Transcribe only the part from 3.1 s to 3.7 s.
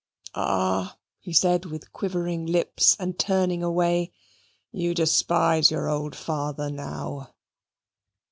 turning